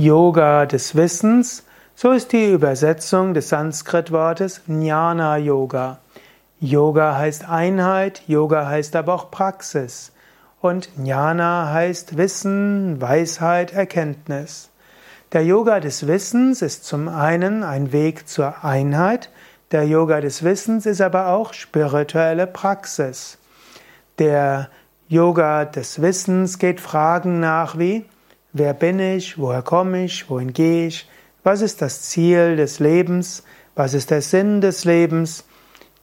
Yoga 0.00 0.64
des 0.64 0.94
Wissens, 0.94 1.62
so 1.94 2.12
ist 2.12 2.32
die 2.32 2.50
Übersetzung 2.50 3.34
des 3.34 3.50
Sanskrit-Wortes 3.50 4.62
Jnana 4.66 5.36
Yoga. 5.36 5.98
Yoga 6.58 7.18
heißt 7.18 7.46
Einheit, 7.46 8.22
Yoga 8.26 8.66
heißt 8.66 8.96
aber 8.96 9.12
auch 9.12 9.30
Praxis. 9.30 10.12
Und 10.62 10.88
Jnana 10.96 11.70
heißt 11.70 12.16
Wissen, 12.16 12.98
Weisheit, 13.02 13.74
Erkenntnis. 13.74 14.70
Der 15.32 15.44
Yoga 15.44 15.80
des 15.80 16.06
Wissens 16.06 16.62
ist 16.62 16.86
zum 16.86 17.06
einen 17.10 17.62
ein 17.62 17.92
Weg 17.92 18.26
zur 18.26 18.64
Einheit, 18.64 19.28
der 19.70 19.84
Yoga 19.84 20.22
des 20.22 20.42
Wissens 20.42 20.86
ist 20.86 21.02
aber 21.02 21.28
auch 21.28 21.52
spirituelle 21.52 22.46
Praxis. 22.46 23.36
Der 24.18 24.70
Yoga 25.08 25.66
des 25.66 26.00
Wissens 26.00 26.58
geht 26.58 26.80
Fragen 26.80 27.38
nach 27.38 27.78
wie, 27.78 28.06
wer 28.52 28.74
bin 28.74 28.98
ich, 28.98 29.38
woher 29.38 29.62
komme 29.62 30.04
ich, 30.04 30.28
wohin 30.30 30.52
gehe 30.52 30.86
ich, 30.86 31.08
was 31.42 31.60
ist 31.60 31.82
das 31.82 32.02
Ziel 32.02 32.56
des 32.56 32.80
Lebens, 32.80 33.44
was 33.74 33.94
ist 33.94 34.10
der 34.10 34.22
Sinn 34.22 34.60
des 34.60 34.84
Lebens, 34.84 35.44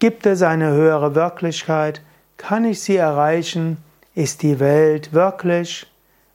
Gibt 0.00 0.26
es 0.26 0.42
eine 0.42 0.70
höhere 0.72 1.14
Wirklichkeit? 1.14 2.02
Kann 2.36 2.66
ich 2.66 2.82
sie 2.82 2.96
erreichen? 2.96 3.78
Ist 4.14 4.42
die 4.42 4.60
Welt 4.60 5.14
wirklich? 5.14 5.86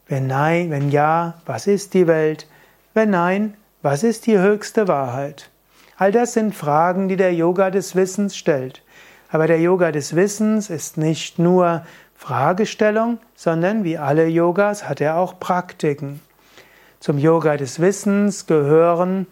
Wenn 0.08 0.26
nein, 0.26 0.72
wenn 0.72 0.90
ja, 0.90 1.36
was 1.46 1.68
ist 1.68 1.94
die 1.94 2.08
Welt? 2.08 2.48
Wenn 2.96 3.12
nein, 3.12 3.54
was 3.84 4.04
ist 4.04 4.26
die 4.26 4.40
höchste 4.40 4.88
Wahrheit? 4.88 5.52
All 5.98 6.12
das 6.12 6.34
sind 6.34 6.56
Fragen, 6.56 7.10
die 7.10 7.16
der 7.16 7.34
Yoga 7.34 7.70
des 7.70 7.96
Wissens 7.96 8.36
stellt. 8.36 8.82
Aber 9.30 9.46
der 9.46 9.60
Yoga 9.60 9.92
des 9.92 10.16
Wissens 10.16 10.72
ist 10.72 10.98
nicht 10.98 11.38
nur 11.38 11.86
Fragestellung, 12.20 13.18
sondern 13.34 13.86
wie 13.86 13.98
alle 13.98 14.28
Yogas 14.28 14.90
hat 14.90 15.00
er 15.00 15.16
auch 15.18 15.40
Praktiken. 15.40 16.20
Zum 17.00 17.18
Yoga 17.18 17.56
des 17.56 17.80
Wissens 17.80 18.46
gehören 18.46 19.26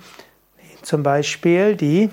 zum 0.84 1.04
Beispiel 1.04 1.76
die 1.76 2.10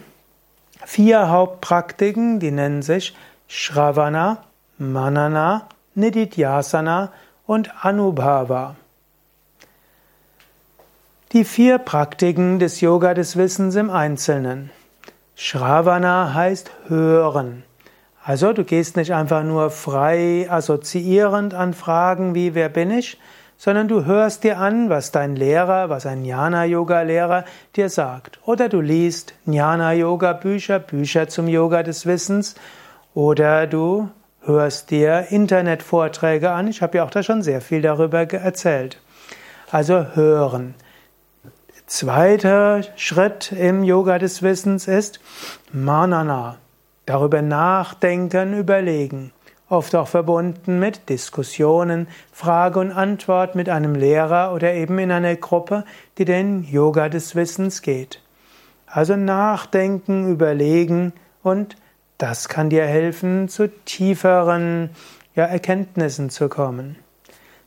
vier 0.85 1.29
Hauptpraktiken, 1.31 2.41
die 2.41 2.51
nennen 2.51 2.83
sich 2.83 3.17
Shravana, 3.47 4.43
Manana, 4.77 5.69
Nididhyasana 5.95 7.13
und 7.47 7.85
Anubhava. 7.85 8.75
Die 11.31 11.45
vier 11.45 11.79
Praktiken 11.79 12.59
des 12.59 12.81
Yoga 12.81 13.15
des 13.15 13.37
Wissens 13.37 13.77
im 13.77 13.91
Einzelnen. 13.91 14.71
Shravana 15.37 16.35
heißt 16.35 16.73
hören. 16.89 17.63
Also 18.27 18.55
du 18.55 18.65
gehst 18.65 18.97
nicht 18.97 19.13
einfach 19.13 19.43
nur 19.43 19.69
frei 19.69 20.47
assoziierend 20.49 21.53
an 21.53 21.75
Fragen 21.75 22.35
wie 22.35 22.55
wer 22.55 22.71
bin 22.71 22.91
ich, 22.91 23.21
sondern 23.59 23.87
du 23.87 24.07
hörst 24.07 24.45
dir 24.45 24.59
an, 24.59 24.89
was 24.89 25.13
dein 25.13 25.37
Lehrer, 25.37 25.91
was 25.91 26.07
ein 26.07 26.25
Jnana-Yoga-Lehrer 26.25 27.45
dir 27.77 27.91
sagt. 27.91 28.39
Oder 28.47 28.71
du 28.71 28.81
liest 28.81 29.35
Jnana-Yoga-Bücher, 29.45 30.79
Bücher 30.79 31.29
zum 31.29 31.49
Yoga 31.49 31.83
des 31.83 32.07
Wissens. 32.07 32.55
Oder 33.13 33.67
du 33.67 34.09
hörst 34.41 34.91
dir 34.91 35.27
Internetvorträge 35.29 36.51
an. 36.51 36.69
Ich 36.69 36.81
habe 36.81 36.97
ja 36.97 37.05
auch 37.05 37.11
da 37.11 37.23
schon 37.23 37.43
sehr 37.43 37.61
viel 37.61 37.83
darüber 37.83 38.23
erzählt. 38.33 39.03
Also 39.71 40.15
hören. 40.15 40.75
Zweiter 41.87 42.81
Schritt 42.97 43.53
im 43.53 43.85
Yoga 43.85 44.19
des 44.19 44.43
Wissens 44.43 44.89
ist 44.89 45.21
Manana. 45.73 46.57
Darüber 47.07 47.43
nachdenken, 47.43 48.59
überlegen 48.59 49.33
oft 49.69 49.95
auch 49.95 50.09
verbunden 50.09 50.79
mit 50.79 51.09
Diskussionen, 51.09 52.07
Frage 52.33 52.81
und 52.81 52.93
Antwort 52.93 53.55
mit 53.55 53.69
einem 53.69 53.95
Lehrer 53.95 54.53
oder 54.55 54.75
eben 54.75 54.99
in 54.99 55.11
einer 55.11 55.37
Gruppe, 55.37 55.85
die 56.19 56.25
den 56.25 56.65
Yoga 56.65 57.09
des 57.09 57.35
Wissens 57.35 57.83
geht. 57.83 58.21
Also 58.87 59.17
nachdenken, 59.17 60.31
überlegen 60.31 61.13
und 61.43 61.77
das 62.19 62.49
kann 62.49 62.71
dir 62.71 62.85
helfen, 62.85 63.49
zu 63.49 63.69
tieferen 63.85 64.91
ja, 65.35 65.45
Erkenntnissen 65.45 66.31
zu 66.31 66.49
kommen. 66.49 66.97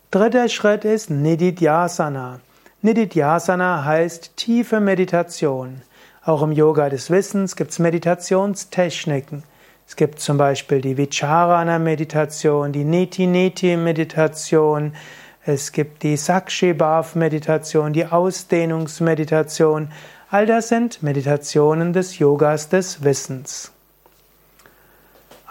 Dritter 0.10 0.48
Schritt 0.48 0.86
ist 0.86 1.10
Nididhyasana. 1.10 2.40
Nididhyasana 2.82 3.84
heißt 3.84 4.38
tiefe 4.38 4.80
Meditation. 4.80 5.82
Auch 6.28 6.44
im 6.44 6.52
Yoga 6.52 6.90
des 6.90 7.10
Wissens 7.10 7.56
gibt 7.56 7.72
es 7.72 7.80
Meditationstechniken. 7.80 9.44
Es 9.88 9.96
gibt 9.96 10.20
zum 10.20 10.38
Beispiel 10.38 10.82
die 10.82 10.98
Vicharana-Meditation, 10.98 12.74
die 12.74 12.84
Neti-Neti-Meditation, 12.84 14.92
es 15.46 15.72
gibt 15.72 16.04
die 16.04 16.18
Sakshi-Bhav-Meditation, 16.18 17.94
die 17.94 18.08
Ausdehnungsmeditation. 18.08 19.94
All 20.30 20.46
das 20.46 20.68
sind 20.68 21.02
Meditationen 21.02 21.94
des 21.94 22.20
Yogas 22.20 22.68
des 22.68 23.06
Wissens. 23.06 23.72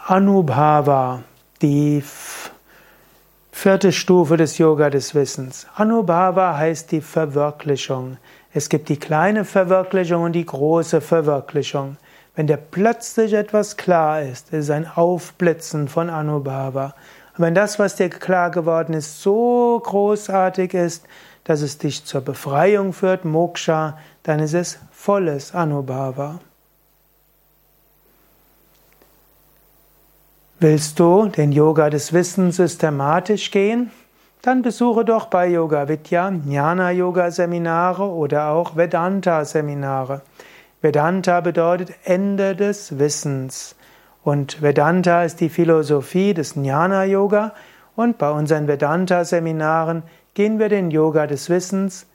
Anubhava, 0.07 1.23
die 1.63 2.05
vierte 3.67 3.91
Stufe 3.91 4.37
des 4.37 4.59
Yoga 4.59 4.91
des 4.91 5.13
Wissens. 5.17 5.67
Anubhava 5.75 6.57
heißt 6.57 6.93
die 6.93 7.01
Verwirklichung. 7.01 8.17
Es 8.55 8.69
gibt 8.69 8.89
die 8.89 8.97
kleine 8.97 9.45
Verwirklichung 9.45 10.23
und 10.23 10.35
die 10.35 10.47
große 10.47 11.01
Verwirklichung. 11.01 11.97
Wenn 12.37 12.47
dir 12.47 12.59
plötzlich 12.59 13.33
etwas 13.33 13.77
klar 13.77 14.23
ist, 14.23 14.53
ist 14.53 14.67
es 14.67 14.71
ein 14.71 14.87
Aufblitzen 14.87 15.89
von 15.89 16.11
Anubhava. 16.11 16.95
Und 17.37 17.45
wenn 17.45 17.57
das, 17.57 17.81
was 17.81 17.97
dir 17.97 18.09
klar 18.09 18.53
geworden 18.53 18.93
ist, 18.93 19.21
so 19.21 19.83
großartig 19.83 20.73
ist, 20.73 21.05
dass 21.43 21.61
es 21.61 21.77
dich 21.77 22.05
zur 22.05 22.21
Befreiung 22.21 22.93
führt, 22.93 23.25
Moksha, 23.25 23.99
dann 24.23 24.39
ist 24.39 24.55
es 24.55 24.79
volles 24.93 25.57
Anubhava. 25.57 26.39
Willst 30.59 30.99
du 31.01 31.27
den 31.27 31.53
Yoga 31.53 31.91
des 31.91 32.15
Wissens 32.15 32.57
systematisch 32.57 33.51
gehen? 33.51 33.91
Dann 34.41 34.63
besuche 34.63 35.05
doch 35.05 35.27
bei 35.27 35.49
Yoga 35.49 35.87
Vidya 35.87 36.31
Jnana 36.31 36.93
Yoga 36.93 37.31
Seminare 37.31 38.09
oder 38.09 38.53
auch 38.53 38.75
Vedanta 38.75 39.45
Seminare. 39.45 40.23
Vedanta 40.81 41.43
bedeutet 41.43 41.91
Ende 42.05 42.57
des 42.57 42.99
Wissens. 42.99 43.77
Und 44.25 44.63
Vedanta 44.63 45.25
ist 45.25 45.43
die 45.43 45.51
Philosophie 45.51 46.33
des 46.33 46.55
Jnana 46.55 47.05
Yoga. 47.05 47.53
Und 47.95 48.17
bei 48.17 48.31
unseren 48.31 48.67
Vedanta-Seminaren 48.67 50.05
gehen 50.33 50.59
wir 50.59 50.71
den 50.71 50.91
Yoga 50.91 51.27
des 51.27 51.51
Wissens 51.51 52.07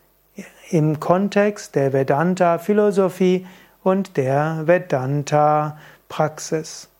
im 0.71 0.99
Kontext 0.99 1.75
der 1.75 1.93
Vedanta-Philosophie 1.93 3.45
und 3.83 4.17
der 4.17 4.63
Vedanta-Praxis. 4.65 6.90